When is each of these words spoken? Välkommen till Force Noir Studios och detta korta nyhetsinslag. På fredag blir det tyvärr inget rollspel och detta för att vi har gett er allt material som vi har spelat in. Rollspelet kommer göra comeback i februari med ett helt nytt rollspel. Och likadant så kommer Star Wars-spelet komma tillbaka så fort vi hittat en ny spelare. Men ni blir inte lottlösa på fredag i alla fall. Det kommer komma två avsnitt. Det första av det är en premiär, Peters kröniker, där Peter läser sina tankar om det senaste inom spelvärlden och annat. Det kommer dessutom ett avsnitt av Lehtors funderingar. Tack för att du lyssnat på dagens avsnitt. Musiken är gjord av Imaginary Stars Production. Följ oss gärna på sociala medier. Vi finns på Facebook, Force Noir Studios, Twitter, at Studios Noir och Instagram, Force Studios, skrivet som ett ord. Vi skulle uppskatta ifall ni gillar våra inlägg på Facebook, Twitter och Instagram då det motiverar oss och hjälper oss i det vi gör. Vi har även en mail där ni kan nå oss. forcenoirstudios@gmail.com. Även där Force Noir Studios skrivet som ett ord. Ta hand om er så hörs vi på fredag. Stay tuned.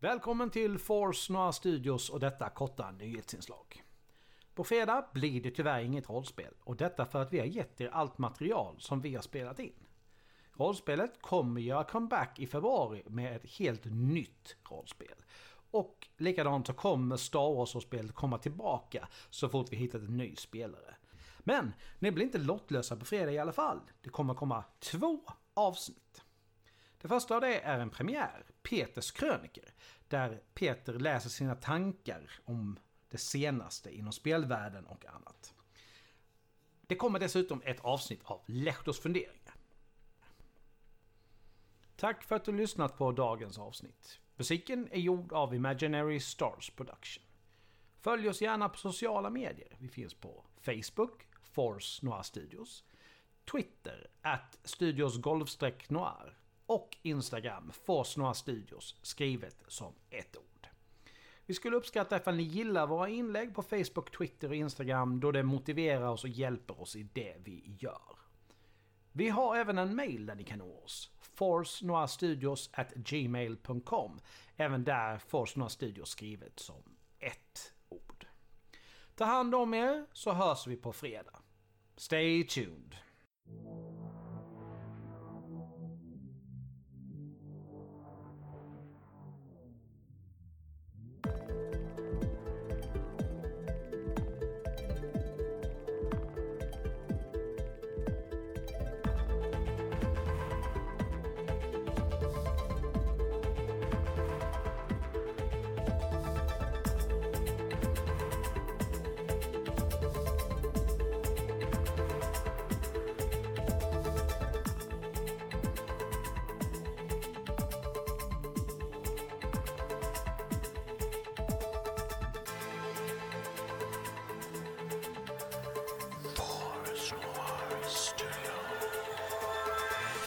Välkommen 0.00 0.50
till 0.50 0.78
Force 0.78 1.32
Noir 1.32 1.52
Studios 1.52 2.10
och 2.10 2.20
detta 2.20 2.50
korta 2.50 2.90
nyhetsinslag. 2.90 3.82
På 4.54 4.64
fredag 4.64 5.06
blir 5.12 5.42
det 5.42 5.50
tyvärr 5.50 5.80
inget 5.80 6.08
rollspel 6.08 6.54
och 6.60 6.76
detta 6.76 7.06
för 7.06 7.22
att 7.22 7.32
vi 7.32 7.38
har 7.38 7.46
gett 7.46 7.80
er 7.80 7.88
allt 7.88 8.18
material 8.18 8.76
som 8.78 9.00
vi 9.00 9.14
har 9.14 9.22
spelat 9.22 9.58
in. 9.58 9.86
Rollspelet 10.52 11.22
kommer 11.22 11.60
göra 11.60 11.84
comeback 11.84 12.38
i 12.38 12.46
februari 12.46 13.02
med 13.06 13.36
ett 13.36 13.50
helt 13.50 13.84
nytt 13.84 14.56
rollspel. 14.70 15.14
Och 15.70 16.08
likadant 16.16 16.66
så 16.66 16.72
kommer 16.72 17.16
Star 17.16 17.54
Wars-spelet 17.54 18.14
komma 18.14 18.38
tillbaka 18.38 19.08
så 19.30 19.48
fort 19.48 19.72
vi 19.72 19.76
hittat 19.76 20.02
en 20.02 20.16
ny 20.16 20.36
spelare. 20.36 20.96
Men 21.38 21.72
ni 21.98 22.10
blir 22.10 22.24
inte 22.24 22.38
lottlösa 22.38 22.96
på 22.96 23.04
fredag 23.04 23.32
i 23.32 23.38
alla 23.38 23.52
fall. 23.52 23.80
Det 24.02 24.10
kommer 24.10 24.34
komma 24.34 24.64
två 24.80 25.20
avsnitt. 25.54 26.22
Det 27.00 27.08
första 27.08 27.34
av 27.34 27.40
det 27.40 27.60
är 27.60 27.78
en 27.78 27.90
premiär, 27.90 28.46
Peters 28.62 29.10
kröniker, 29.10 29.74
där 30.08 30.42
Peter 30.54 30.92
läser 30.92 31.30
sina 31.30 31.54
tankar 31.54 32.30
om 32.44 32.78
det 33.08 33.18
senaste 33.18 33.96
inom 33.96 34.12
spelvärlden 34.12 34.86
och 34.86 35.06
annat. 35.06 35.54
Det 36.86 36.96
kommer 36.96 37.18
dessutom 37.18 37.62
ett 37.64 37.80
avsnitt 37.80 38.20
av 38.24 38.42
Lehtors 38.46 38.98
funderingar. 39.00 39.54
Tack 41.96 42.24
för 42.24 42.36
att 42.36 42.44
du 42.44 42.52
lyssnat 42.52 42.96
på 42.98 43.12
dagens 43.12 43.58
avsnitt. 43.58 44.20
Musiken 44.36 44.88
är 44.90 45.00
gjord 45.00 45.32
av 45.32 45.54
Imaginary 45.54 46.20
Stars 46.20 46.70
Production. 46.70 47.24
Följ 48.00 48.28
oss 48.28 48.42
gärna 48.42 48.68
på 48.68 48.78
sociala 48.78 49.30
medier. 49.30 49.76
Vi 49.78 49.88
finns 49.88 50.14
på 50.14 50.44
Facebook, 50.60 51.26
Force 51.42 52.06
Noir 52.06 52.22
Studios, 52.22 52.84
Twitter, 53.50 54.10
at 54.22 54.58
Studios 54.64 55.18
Noir 55.88 56.38
och 56.68 56.96
Instagram, 57.02 57.72
Force 57.72 58.34
Studios, 58.34 58.96
skrivet 59.02 59.64
som 59.68 59.94
ett 60.10 60.36
ord. 60.36 60.68
Vi 61.46 61.54
skulle 61.54 61.76
uppskatta 61.76 62.16
ifall 62.16 62.36
ni 62.36 62.42
gillar 62.42 62.86
våra 62.86 63.08
inlägg 63.08 63.54
på 63.54 63.62
Facebook, 63.62 64.18
Twitter 64.18 64.48
och 64.48 64.54
Instagram 64.54 65.20
då 65.20 65.32
det 65.32 65.42
motiverar 65.42 66.08
oss 66.08 66.24
och 66.24 66.30
hjälper 66.30 66.80
oss 66.80 66.96
i 66.96 67.02
det 67.02 67.36
vi 67.38 67.76
gör. 67.78 68.18
Vi 69.12 69.28
har 69.28 69.56
även 69.56 69.78
en 69.78 69.94
mail 69.94 70.26
där 70.26 70.34
ni 70.34 70.44
kan 70.44 70.58
nå 70.58 70.82
oss. 70.84 71.10
forcenoirstudios@gmail.com. 71.20 74.20
Även 74.56 74.84
där 74.84 75.18
Force 75.18 75.58
Noir 75.58 75.68
Studios 75.68 76.10
skrivet 76.10 76.58
som 76.58 76.82
ett 77.18 77.74
ord. 77.88 78.26
Ta 79.14 79.24
hand 79.24 79.54
om 79.54 79.74
er 79.74 80.06
så 80.12 80.32
hörs 80.32 80.66
vi 80.66 80.76
på 80.76 80.92
fredag. 80.92 81.38
Stay 81.96 82.46
tuned. 82.46 82.96